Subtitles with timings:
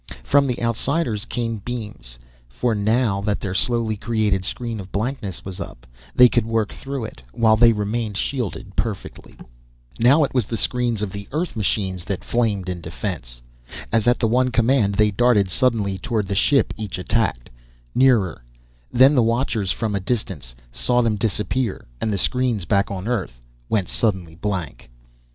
[0.23, 2.17] From the outsiders came beams,
[2.49, 5.85] for now that their slowly created screen of blankness was up,
[6.15, 9.37] they could work through it, while they remained shielded perfectly.
[9.99, 13.43] Now it was the screens of the Earth machines that flamed in defense.
[13.91, 17.51] As at the one command, they darted suddenly toward the ship each attacked
[17.93, 18.43] nearer
[18.91, 23.39] then the watchers from a distance saw them disappear, and the screens back on Earth
[23.69, 24.89] went suddenly blank.